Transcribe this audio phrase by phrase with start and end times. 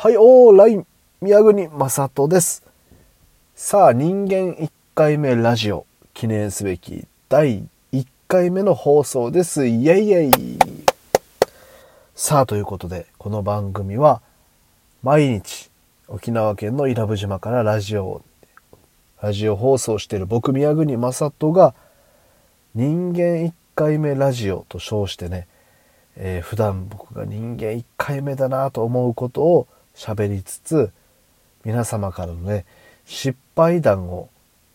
[0.00, 0.86] はい、オーライ
[1.20, 2.62] 宮国正人です。
[3.56, 9.66] さあ、人間1回目ラジオ、記念すべき第1回目の放送です。
[9.66, 10.58] イェイイェイ
[12.14, 14.22] さあ、ということで、この番組は、
[15.02, 15.68] 毎日、
[16.06, 18.22] 沖縄県の伊良部島からラジオを、
[19.20, 21.74] ラジオ放送している僕宮国正人が、
[22.76, 25.48] 人間1回目ラジオと称してね、
[26.14, 29.66] えー普段僕が人間1回目だなと思うことを
[29.98, 30.92] 喋りつつ
[31.64, 32.64] 皆様からのね
[33.04, 34.28] 失敗談を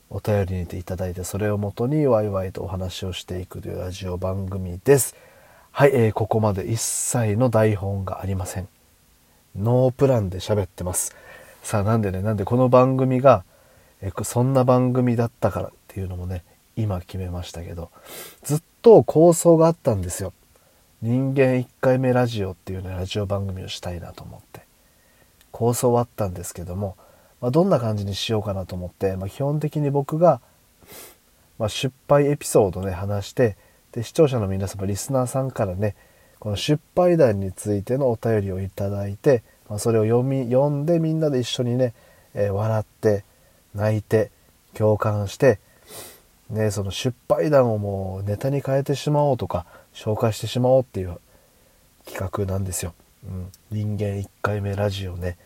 [0.09, 5.16] お便りにていただいてそれをもとにワイワイとお話をしていくというラジオ番組です。
[5.71, 8.67] はい、えーここまで一切の台本がありません。
[9.55, 11.16] ノープランで喋ってます。
[11.63, 13.45] さあなんでねなんでこの番組が
[14.02, 16.44] えーそんな番組だったからっていうのもね
[16.75, 17.91] 今決めましたけど
[18.44, 20.33] ずっと構想があったんですよ。
[21.02, 24.72] 人間1回目ラジオっていうねラジオ番組をしたいなと思って。
[25.53, 26.98] 構想はあったんですけども、
[27.39, 30.41] まあ、どんな感じにしようかなと思って、まあ、基本的に僕が、
[31.58, 33.55] まあ、失敗エピソードね話して
[33.94, 35.95] で視聴者の皆様リスナーさんからね
[36.39, 41.94] この失敗談についてのお便りをいただいて、まあ、それを読み読んでみんなで一緒にね、
[42.33, 43.23] えー笑って
[43.73, 44.31] 泣いて
[44.73, 45.59] 共感して
[46.53, 51.20] ね、その失敗談をもうネタに変えてしまおうとか紹介してしまおうっていう
[52.05, 52.94] 企画なんですよ。
[53.25, 55.38] うん、人間1回目ラジオね。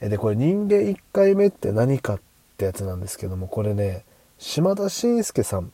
[0.00, 2.20] でこれ人間1回目って何かっ
[2.56, 4.04] てやつなんですけどもこれね
[4.38, 5.72] 島田紳介さん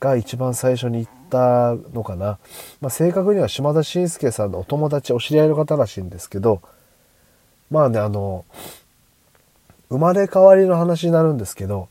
[0.00, 2.38] が一番最初に言ったのかな、
[2.80, 6.60] まあ、正確には島田紳介さんのお友達お知り合いの方らしいんですけど
[7.70, 8.44] まあねあの
[9.88, 11.88] 生まれ変わりの話になるんですけど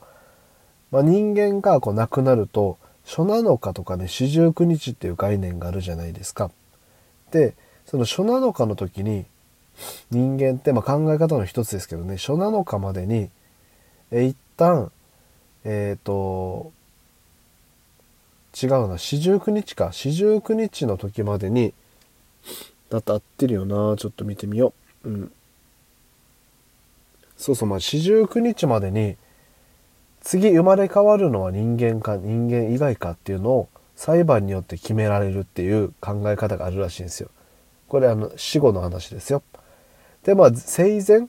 [0.91, 6.51] まあ、人間がこう亡くなると初七日とかね四十九日っていう概念があるじゃないですか。
[7.31, 7.55] で
[7.85, 9.25] その初七日の時に
[10.11, 13.29] 人間って、まあ、考え方の一つですけどね初七日までに
[14.11, 14.91] え一旦
[15.63, 16.71] えっ、と
[18.61, 21.73] 違うな四十九日か四十九日の時までに
[22.89, 24.73] だって合ってるよなちょっと見てみよ
[25.05, 25.09] う。
[25.09, 25.31] うん、
[27.37, 29.15] そうそうまあ四十九日までに
[30.19, 37.29] 次生まれ変わるのは人間か人間以外かっていうのを裁判によって決められるっていう考え方があるらしいんですよ。
[37.87, 39.41] これあの死後の話ですよ。
[40.23, 41.27] でまあ生前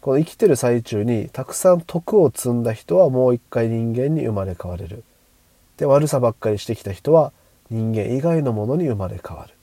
[0.00, 5.04] この生きてる最中にたくさん徳を積んだ人はもう一回人間に生まれ変われる。
[5.76, 7.32] で悪さばっかりしてきた人は
[7.70, 9.54] 人間以外のものに生まれ変わる。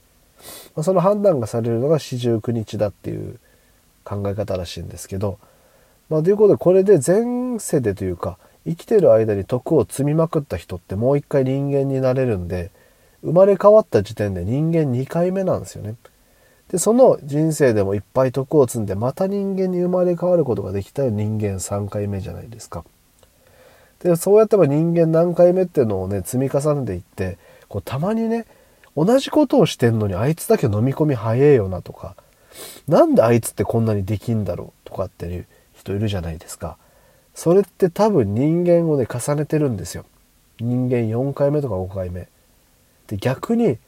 [0.74, 3.38] まあ、その判断がされるのが四十九日だっていう
[4.04, 5.38] 考え方らしいんですけど、
[6.08, 12.70] まあ、ということでこれで前世でというか生きてる間に徳を積みまくった人ってもう一回人間になれるんで
[13.22, 15.96] 生まれ変わった時点で人間2回目なんですよね。
[16.70, 22.84] でその人生でもいっぱい徳を積んでまた人間に生まれ変わることができたら人間3回目じゃないですか。
[24.02, 27.38] でそうやってば人間何回目っていうのをね積み重ねていって
[27.68, 28.46] こうたまにね
[28.96, 32.14] 同じことをしてんのにあいつだけ飲み込み早えよなとか
[32.88, 36.76] なんであいつってこんなにできんだろうとかっていう人いるじゃないですか。
[37.34, 40.04] それって多分人間をね重ねてるんですよ
[40.58, 42.28] 人間4回目とか5回目
[43.06, 43.78] で逆に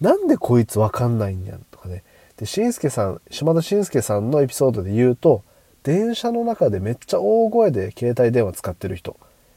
[0.00, 2.02] なんでこいつわかんないんやんとかね
[2.36, 5.42] でしんすけさん島田紳介さんのエピソードで言うと
[5.84, 9.16] 電車の中でめっちゃ大声で携帯電話使ってる人。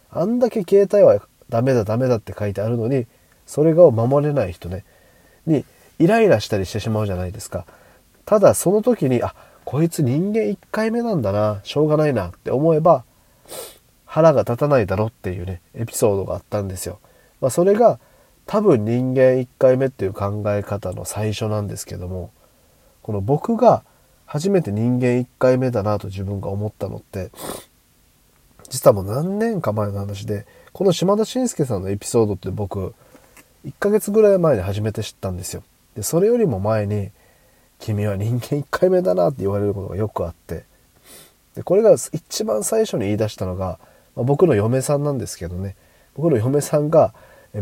[0.09, 3.07] あんだけ携帯はダメだダメだって書いてあるのに
[3.45, 4.83] それが守れない人ね。
[5.45, 5.63] に
[5.99, 7.65] イライラしたりしてしまうじゃないですか。
[8.25, 9.33] ただその時にあ
[9.63, 13.05] こいつ人間1回目なんだなしょうがないなって思えば
[14.05, 16.99] 腹が立たないだろっていうねエピソードがあったんですよ。
[17.39, 17.99] まあ、それが
[18.45, 22.31] 多分人間1回目っていう考え方の最初なんですけども
[23.07, 23.83] この僕が
[24.25, 27.31] 初めて人間1回目だなと自分が思ったのって
[28.67, 32.93] 実はもう何年か前の話でこの島田紳介さんのエピソードって僕
[33.65, 35.63] 1ヶ月ぐらい前に初めて知ったんですよ。
[35.95, 37.11] でそれよりも前に
[37.79, 40.65] 「君は人間1回目だな」って言われることがよくあって
[41.55, 43.79] でこれが一番最初に言い出したのが、
[44.17, 45.77] まあ、僕の嫁さんなんですけどね
[46.17, 47.13] 僕の嫁さんが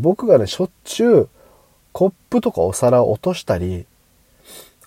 [0.02, 1.30] 僕がねしょっちゅう
[1.92, 3.86] コップとかお皿を落としたり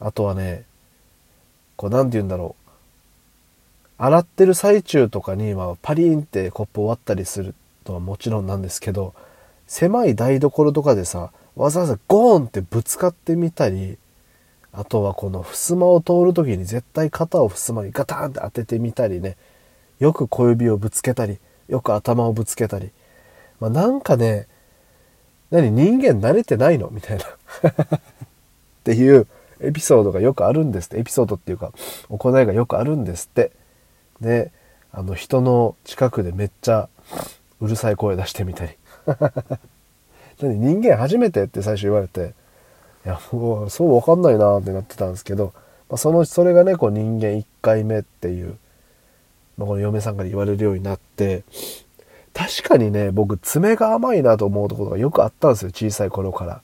[0.01, 0.65] あとはね
[1.77, 2.69] こう何て言うんだろう。
[4.01, 7.55] 洗ってる最中とかに、まあ、パリーンってコップを割ったりする
[7.85, 9.13] のはもちろんなんですけど
[9.67, 13.99] 狭い台所とかでさわざわざゴーンってぶつかってみたり
[14.73, 19.37] あとはこの襖を通る時に絶対肩を襖にガタンって当ててみたりね。
[19.99, 22.91] よく小指をぶつけたりよく頭をぶつけたり、
[23.59, 24.47] まあ、なんかね
[25.51, 26.89] 何人間慣れてないの？
[26.91, 27.25] みたいな。
[27.97, 28.01] っ
[28.85, 29.27] ていう
[29.61, 30.99] エピソードがよくあるんですって。
[30.99, 31.73] エピソードっていうか、
[32.09, 33.53] 行いがよくあるんですって。
[34.21, 34.53] で、
[34.93, 36.89] あの、人の近くでめっちゃ
[37.61, 38.73] うるさい声出してみたり。
[40.41, 42.35] 人間初めてって最初言われて、
[43.05, 45.53] いや、もう、そうわかんないなってなってたんですけど、
[45.89, 48.57] まあ、その、それがね、こう人間1回目っていう、
[49.57, 51.43] まあ、この嫁さんから言われるようになって、
[52.35, 56.63] 確かにね、僕、爪が甘いなと思うところがよくあったんですよ、小さい頃から。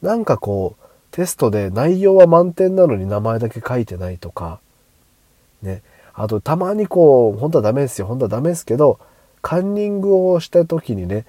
[0.00, 0.81] なんかこう、
[1.12, 4.60] テストで内容は満点なのに名前だけ書いてないとか、
[5.62, 5.82] ね。
[6.14, 8.98] あと、たまにこう、本当はダメですよ、本当はダメですけど、
[9.40, 11.24] カンニングをした時にね、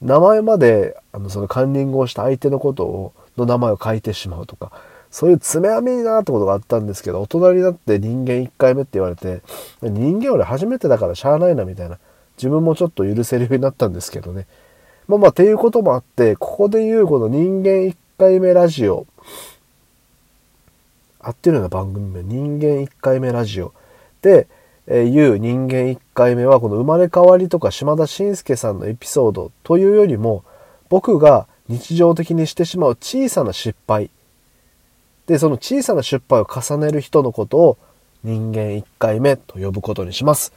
[0.00, 4.72] 名前まで、あの、そのカンニングをした相手のことを、の名前を書いてしまうとか、
[5.10, 9.42] そういう爪編みなってことがあったんですけど、大人になって人間1回目って言われて、
[9.82, 11.98] 人間俺初めてだからしゃあないなみたいな、
[12.38, 14.46] 自分もちょっと許せるようになったんですけどね。
[15.08, 19.06] まあまあ、っていうこともあって、ここで言うこの人間1回目ラジオ、
[21.20, 23.72] 合ってるような番組名、人間1回目ラジオ
[24.22, 24.48] で、
[24.86, 30.44] えー、言う人間1回目は、この生まれ変わりとか島田紳介さんのエピソードというよりも、
[30.88, 34.10] 僕が日常的にしてしまう小さな失敗。
[35.26, 37.78] で、その小さな失敗を重ねる人のことを
[38.24, 40.52] 人間1回目と呼ぶことにします。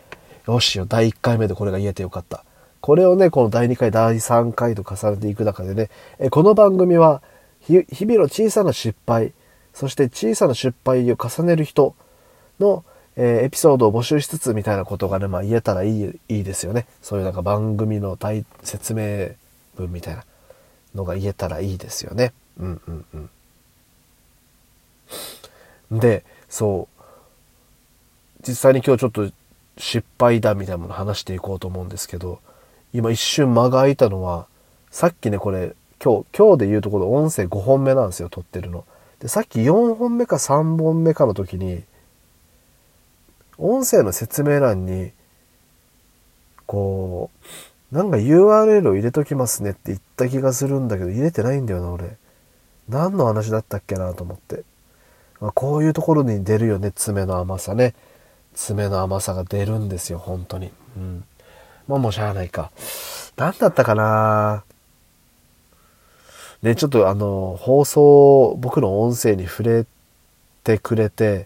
[0.47, 2.43] よしよ、第1回目でこれが言えてよかった。
[2.81, 5.89] これをね、この第2回、第3回と重ねていく中でね、
[6.19, 7.21] えこの番組は
[7.67, 9.33] 日々の小さな失敗、
[9.73, 11.95] そして小さな失敗を重ねる人
[12.59, 12.83] の、
[13.17, 16.85] えー、エピソードを募集しつつみたいなことがね、まあ言えたらいい、いいですよね。
[17.01, 18.17] そういうなんか番組の
[18.63, 19.29] 説明
[19.75, 20.23] 文みたいな
[20.93, 22.33] のが言えたらいいですよね。
[22.59, 23.29] うんうん
[25.91, 25.99] うん。
[25.99, 26.95] で、そう。
[28.47, 29.29] 実際に今日ちょっと
[29.77, 32.39] 失敗だみたいなもの話していこうと思うんですけど、
[32.93, 34.47] 今一瞬間が空いたのは、
[34.91, 38.85] さっきね、これ、今日、今日で言うところ音声5本目なんですよ、撮ってるの。
[39.19, 41.83] で、さっき4本目か3本目かの時に、
[43.57, 45.11] 音声の説明欄に、
[46.65, 47.29] こ
[47.91, 52.17] う、なんか URL を入れときますねって言った気がするんだけど、入れてないんだよな、俺。
[52.89, 54.63] 何の話だったっけなと思って。
[55.39, 57.93] まあ、こういうところに出るよね、爪の甘さね。
[58.53, 60.71] 爪の甘さが出るんですよ、本当に。
[60.97, 61.23] うん。
[61.87, 62.71] まあもうしゃあないか。
[63.35, 64.63] 何だったかな
[66.65, 69.85] で、ちょっとあの、放送、僕の音声に触れ
[70.63, 71.45] てくれて、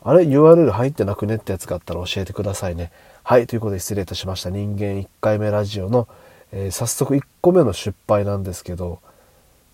[0.00, 2.90] あれ ?URL 入ってなくねってやつがあったら教えてくださいね。
[3.24, 4.48] はい、ということで失礼いたしました。
[4.48, 6.08] 人間1回目ラジオの、
[6.50, 9.00] えー、早速1個目の失敗なんですけど、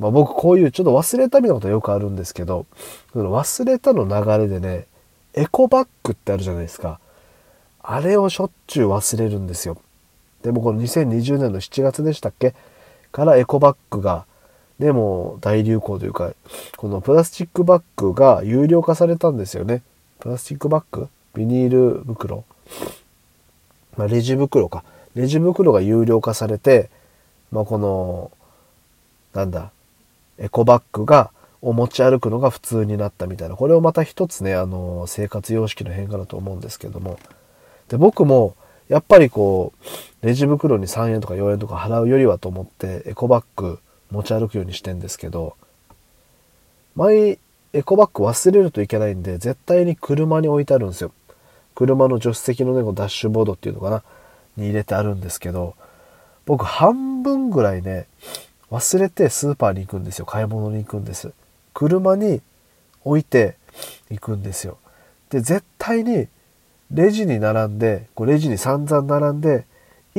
[0.01, 2.67] まあ、僕こういうちょっと忘れたみたいなことよくあるんですけど、
[3.13, 4.87] その忘れたの流れでね、
[5.35, 6.99] エコバッグってあるじゃないですか。
[7.81, 9.79] あれをしょっちゅう忘れるんですよ。
[10.43, 12.57] でもこの2020年の7月でしたっけ？
[13.13, 14.25] からエコバッグが、
[14.79, 16.33] でも大流行というか、
[16.77, 19.83] このプラスチックバッグが有料化されたんですよね。
[20.21, 21.09] プラスチックバッグ？
[21.35, 22.45] ビニール袋
[23.97, 24.85] まあ、レジ袋か。
[25.15, 26.91] レジ袋が有料化されて、
[27.51, 28.31] まあ、この、
[29.35, 29.73] なんだ、
[30.39, 31.31] エコバッグが
[31.61, 33.57] を持ち歩くのが普通になったみたいな。
[33.57, 37.19] これをまた一つね、あの、生活様式の変化だと思うんですけども。
[37.89, 38.55] で、僕も、
[38.89, 39.85] やっぱりこう、
[40.23, 43.79] レジ袋に3円とか4円とか払うよりはと思って、エコバッグ
[44.11, 45.57] 持ち歩くようにしてんですけど、
[46.97, 47.39] 前、
[47.73, 51.13] エコバッグ忘れるといけないんで、絶対に車に置いてあるんですよ。
[51.75, 54.03] 車の助手席のね、ダッシュボードっていうのかな
[54.57, 55.77] に入れてあるんですけど、
[56.45, 58.07] 僕半分ぐらいね、
[58.71, 60.27] 忘れてスーパーに行くんですよ。
[60.27, 61.33] 買い物に行くんです。
[61.75, 62.43] 車に
[63.05, 63.55] 置いて
[64.11, 64.79] 行くんですよ。
[65.31, 66.27] で、絶対に
[66.91, 69.67] レジに並んで、こうレジに散々並んで、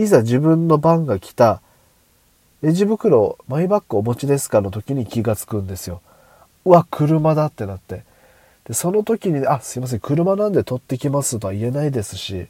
[0.03, 1.61] いざ自分の番が来た、
[2.61, 6.01] レジ袋、マイバッグお持ちですかの時に気がつくんですよ。
[6.65, 8.03] うわ、車だってなって。
[8.65, 12.47] で、その時に、あ、すいません、車なんで取ってきますとは言えないですし、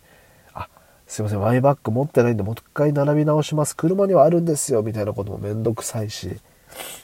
[0.54, 0.68] あ、
[1.08, 3.76] すいません、マイバッグ持ってないんで、もう一回並び直します。
[3.76, 6.38] 車にはあるんですよ、みたいなこともめんどくさいし。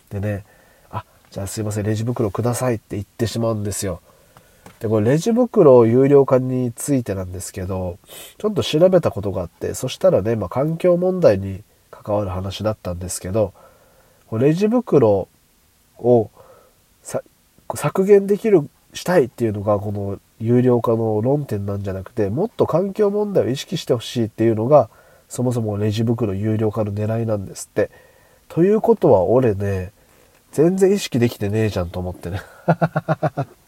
[0.10, 0.44] でね、
[0.92, 4.00] あ、じゃあすいません、レジ袋くださいって言ってしまうんですよ。
[4.80, 7.98] で、これレジ袋有料化についてなんですけど、
[8.38, 13.54] ちょっと調べたことがあって、そしたらね、まあ環境問題に関わる話だったんですけど、
[14.32, 15.28] レジ袋
[16.00, 16.30] を
[17.74, 24.90] 削減できるしたいっていうのがこの有料化の論点なんじゃなくてもっと環境問題を意識してほしいっていうのが
[25.30, 27.90] そもそもレジ袋有料化の狙いなんですって。
[28.48, 29.92] ということは俺ね
[30.52, 32.42] 全然意識できてねえじゃんと思ってね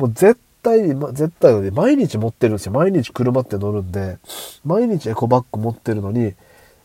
[0.00, 2.72] もう絶対に、ま絶対毎日持ってるんですよ。
[2.72, 4.18] 毎日車って乗るんで、
[4.64, 6.32] 毎日エコバッグ持ってるのに、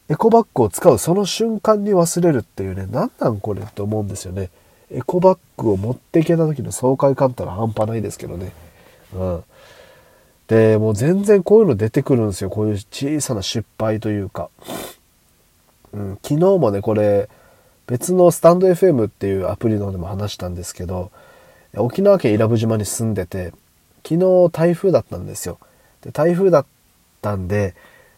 [0.09, 4.49] エコバッグを使うその瞬間に忘れるっていうね、なんなんこれって思うんですよね。
[4.91, 8.51] エコバッグを持っていけた時の爽快感ったら半端ないですけどね。
[9.13, 9.43] うん。
[10.47, 12.49] で、もう全然こういうの出てくるんですよ。
[12.49, 14.49] こういう小さな失敗というか。
[15.93, 17.29] うん、昨日もね、これ、
[17.87, 21.11] 別のスタンド FM っていうアプリの方でも話したんですけど、
[21.77, 23.53] 沖縄県伊良部島に住んでて、
[24.07, 25.59] 昨日台風だったんですよ。
[26.01, 26.65] で台風だっ
[27.21, 27.75] たんで、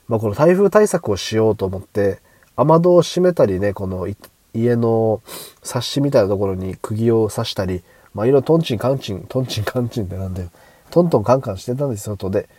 [0.07, 2.19] まあ、この台風対策をしようと思って、
[2.55, 4.07] 雨戸を閉めたりね、この
[4.53, 5.21] 家の
[5.63, 7.83] 冊子みたいなところに釘を刺したり、
[8.13, 10.49] まあ、いろいろトンチンカンチン、トンチンカンチンってなんだよ。
[10.89, 12.49] トントンカンカンしてたんですよ、外で。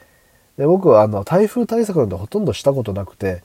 [0.56, 3.42] で、僕はあの、台風対策なんてほとんどしたことなくて、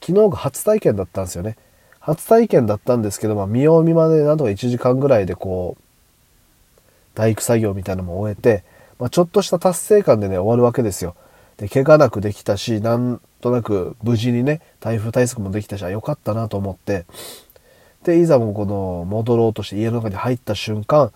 [0.00, 1.56] 昨日が初体験だったんですよね。
[2.00, 5.82] 初体験だったんですけど、まあ、見よう見まねでなんとか1時間ぐらいでこう、
[7.14, 8.64] 大工作業みたいなのも終えて、
[8.98, 11.14] まあ、ちょっとした達成感でね、終わるわけですよ。
[11.56, 17.06] で、怪我なくできたし、なんとなく無事にね、台風対策もできたし、あ、よかったなと思って、
[18.04, 21.12] で、いざもこの、戻ろうとして家の中に入った瞬間、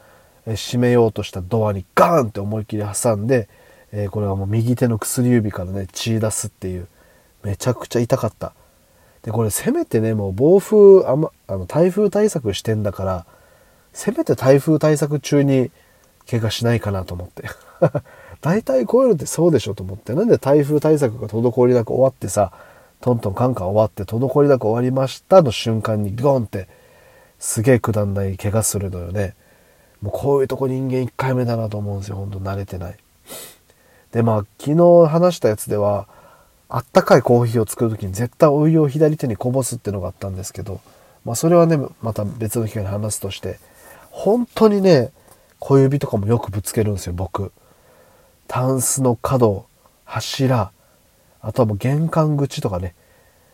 [0.46, 3.48] え閉めようとしたドアにガーンって思いっきり挟んで、
[3.92, 6.88] えー、これはもう右手の薬指からね、血出すっていう、
[7.42, 8.54] めちゃくちゃ痛かった。
[9.22, 13.26] で、これせめてね、もう暴風、あま、あの、台風対策してんだから、
[13.92, 15.70] せめて台風対策中に
[16.30, 17.44] 怪我しないかなと思って。
[18.40, 20.14] 大体こういうのってそうでしょと思って。
[20.14, 22.52] なんで台風対策が滞りなく終わってさ、
[23.00, 26.68] トントンカンカン終わって滞りなく終わりましたの瞬間にゴンって
[27.38, 29.34] すげえくだんない怪我するのよね。
[30.02, 32.16] もうこういうとこ人間1回目だなと思うんですよ。
[32.16, 32.96] ほんと慣れてない。
[34.12, 36.06] で、まあ昨日話したやつでは、
[36.68, 40.80] あったかいコーヒーを作る時に絶対お湯を左手にこぼすってのがあったんですけど、
[41.24, 43.58] まあそれはね、また別の機会に話すとして、
[44.10, 45.10] 本当にね、
[45.58, 47.52] 小指とかもよくぶつけるんですよ、僕。
[48.46, 49.66] タンスの角、
[50.04, 50.70] 柱、
[51.40, 52.94] あとはもう玄関口とかね。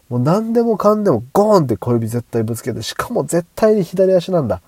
[0.08, 4.61] もう何でもかんでもゴーンって小指絶対ぶつけて、しかも絶対に左足なんだ。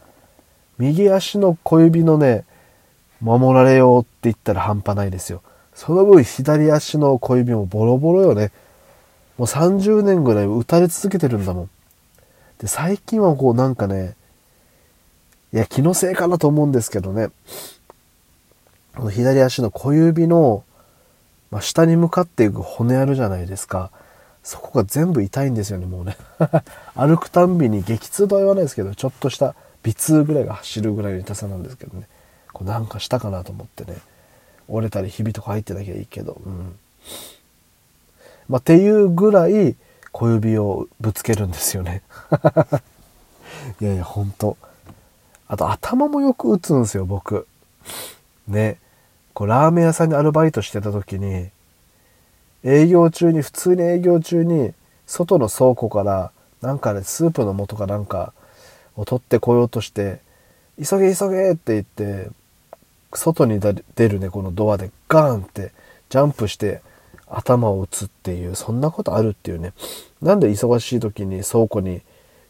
[0.79, 2.45] 右足の小指のね、
[3.21, 5.43] 守られようって言ったら半端ないですよ。
[5.75, 8.51] その分左足の小指もボロボロよね。
[9.39, 11.71] もう30年ぐらい打たれ続けてるんだもん。
[12.59, 14.17] で、最近はこうなんかね、
[15.57, 17.31] いや、気のせいかなと思うんですけどね。
[18.95, 20.65] この左足の小指の、
[21.51, 23.91] まあ、下に向かっていく骨あるじゃないですか。
[24.43, 26.19] そこが全部痛いんですよね、もうね。
[26.95, 32.07] 歩くたんびに激痛とは言わないですけど、ちょっとした微痛ぐらいが走るぐらいの痛さなんですけどね。
[32.53, 33.97] こうなんかしたかなと思ってね。
[34.69, 36.37] 折れたりひびとか入ってなきゃいいけど。
[36.45, 36.79] うん。
[38.51, 39.75] まあ、っていうぐらい
[40.13, 42.03] 小指をぶつけるんですよね。
[43.81, 44.59] いやいや、ほんと。
[45.49, 47.47] あと頭もよく打つんですよ、僕。
[48.49, 48.79] ね。
[49.33, 51.51] こう、ラーメン屋さんにアルバイトしてた時に、
[52.65, 54.73] 営業中に、普通に営業中に、
[55.07, 58.33] 外の倉庫から、なんかね、スープの素かなんか
[58.97, 60.21] を取ってこようとして、
[60.83, 62.29] 急げ急げって言って、
[63.13, 65.73] 外に出るね、このドアでガーンって
[66.09, 66.83] ジャンプして
[67.29, 69.73] 頭を打つっていう、そんなことあるっていうね。
[70.21, 72.03] なんで忙しい時に倉庫に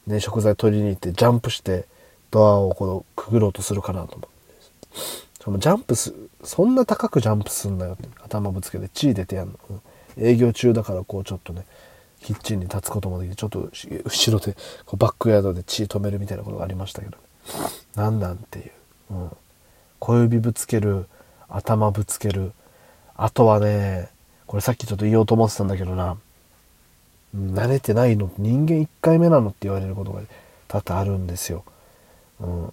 [0.07, 1.85] ね、食材取りに行ってジャンプして
[2.31, 4.29] ドアをこのくぐろうとするかなと思って。
[5.43, 8.09] そのジャンプす、そんな高くジャンプすんなよって。
[8.25, 9.59] 頭ぶつけて血出てやんの。
[10.19, 11.65] 営業中だからこうちょっとね、
[12.23, 13.71] キッチンに立つこともできて、ちょっと
[14.05, 14.55] 後ろで
[14.85, 17.19] こうバックヤードで血止めるみたいなことがありましたけどね。
[17.95, 18.71] なんなんていう。
[19.11, 19.31] うん。
[19.99, 21.07] 小指ぶつける、
[21.49, 22.53] 頭ぶつける。
[23.17, 24.09] あとはね、
[24.47, 26.17] これさっきちょっと言おうと思ってたんだけどな。
[27.37, 30.23] 慣れてないの人間1回目なのって言われることが
[30.69, 31.65] 多々あるんですよ。
[32.41, 32.73] うん。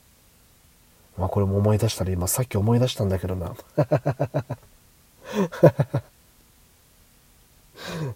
[1.17, 3.55] まあこれも思い出したら今さっき思い出したんだけどな。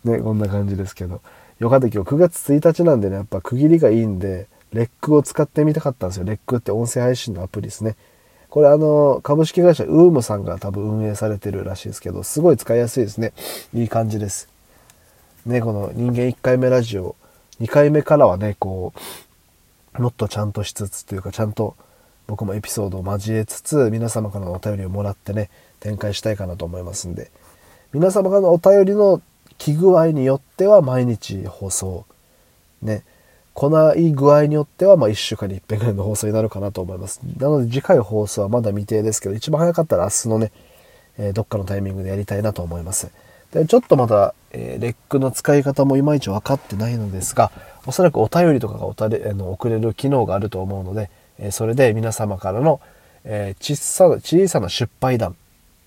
[0.03, 1.21] ね、こんな感じですけど。
[1.59, 6.25] よかった今日9月1日なんでね、やっぱ区切りがいいんで、レックを使ってみたかったんですよ。
[6.25, 7.95] レックって音声配信のアプリですね。
[8.49, 13.33] これあの、株式会社ウームさんが多分運営されてるらしいですけど、すごい使いやすいですね。
[13.73, 14.49] いい感じです。
[15.45, 17.15] ね、この人間1回目ラジオ、
[17.61, 18.99] 2回目からはね、こう、
[19.97, 21.75] もっとちゃんとしつつというか、ちゃんと
[22.27, 25.49] 僕もエピソードを交えつつ、皆様からのお便りをもらってね、
[25.79, 27.31] 展開したいかなと思いますんで、
[27.93, 29.21] 皆様からのお便りの
[29.57, 32.05] 気具合によっては毎日放送、
[32.81, 33.03] ね、
[33.53, 37.21] 来ない具合によっては、まあ、1週間に1遍ぐらいの放送になるかなと思います。
[37.39, 40.51] なので、次回放送はまだ未定ですけど、一番早かったら明日のね、
[41.17, 43.09] えー、どっかのタイミングでやりたいなと思います。
[43.51, 47.51] で、ちょっとまだ、えー、レックの使い方もいまいち分かってないのですが、
[47.87, 52.81] おそらくお便りとかがおたれあの送れる機能があると思うので、え、それで皆様からの、
[53.23, 55.35] え小さな、小さな失敗談、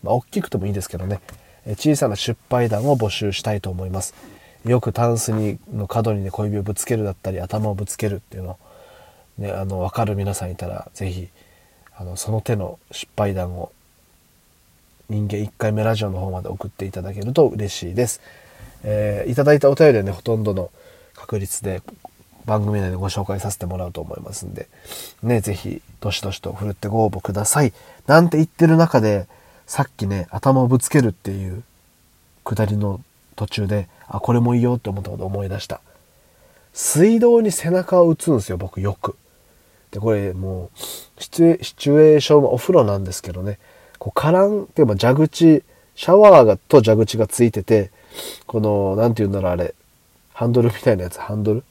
[0.03, 1.21] まあ、大きくてもいいですけどね、
[1.67, 4.15] え小さな失敗談を募集したいと思います。
[4.65, 8.59] よくタンスにの角にね小指をぶつけるだったり頭をぶつけるっていうの
[9.39, 11.29] ねあの分かる皆さんいたら是非
[11.97, 13.73] あのその手の失敗談を
[15.09, 18.21] 人間1回目ラジオの方まで送っていただけると嬉しいです。
[18.85, 20.71] えー、いただいたお便りはねほとんどの
[21.21, 21.83] 確率で
[22.47, 24.69] 番組内でご紹介させてもらうと思いますんで、
[25.23, 27.73] ね、ぜひ、どしどしと振るってご応募ください。
[28.07, 29.27] なんて言ってる中で、
[29.67, 31.63] さっきね、頭をぶつけるっていう
[32.45, 33.01] 下りの
[33.37, 35.81] 途中で、あ、これもいいよって思ったことを思い出した。
[36.73, 39.17] 水道に背中を打つんですよ、僕よく。
[39.91, 43.59] で、これもう、シチュエーションはお風呂なんですけどね、
[43.99, 45.63] こう、カランっていうか蛇口、
[45.95, 47.91] シャワーがと蛇口がついてて、
[48.47, 49.75] この、なんて言うんだろう、あれ、
[50.41, 51.65] ハンドルみたいなやつ、ハンドル？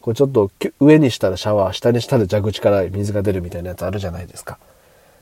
[0.00, 0.50] これちょっと
[0.80, 4.58] 上にしたらシャワー、下にしたら蛇口から水が出るみたいなやつあるじゃないですか。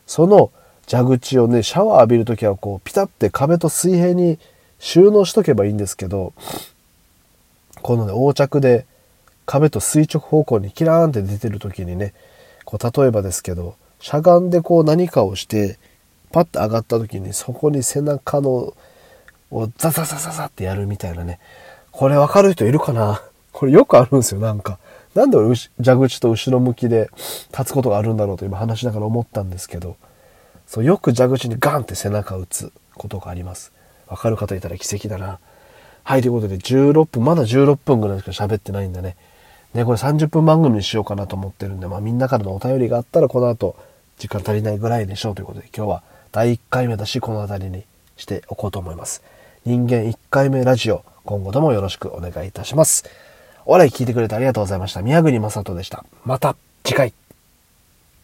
[0.06, 0.52] その
[0.88, 4.38] 蛇口をね、シャワー浴びるときはこう、ピタって壁と水平に
[4.78, 6.32] 収納しとけばいいんですけど、
[7.82, 8.86] このね、横着で
[9.46, 12.14] 壁と垂直方向にキラーンって出てる時にね、
[12.64, 15.80] こう、例えばですけど、しゃがんでこう何かをして、
[16.30, 18.74] パッと上がった時にそこに背中の
[19.50, 21.40] をザザザザザってやるみたいなね。
[21.96, 23.22] これわかる人いるかな？
[23.52, 24.78] これよくあるんですよ、なんか。
[25.14, 27.08] なんで俺、蛇口と後ろ向きで
[27.52, 29.96] 立つことがあるんだろうと今話しながら思ったんですけど、
[30.66, 33.72] そう、よく蛇口にガンって背中を打つことがあります。
[34.08, 35.38] わかる方いたら奇跡だな。
[36.04, 39.16] はい、ということで16分、まだ16分ぐらいしか喋ってないんだね。
[39.72, 43.74] ね、これ30分番組にしようかなと思ってるんで、まあみんなからのお便りがあったらこの後
[44.18, 47.84] 時間足りないぐらいでしょうということで今日は第1回目だしこの辺りに
[48.18, 49.22] しておこうと思います。
[49.64, 53.04] 人間1回目ラジオ、今後ともよろしくお願いいたします。
[53.66, 55.02] お笑い聞いてくれてありがとうございました。
[55.02, 56.04] 宮国正人でした。
[56.24, 57.25] また次回。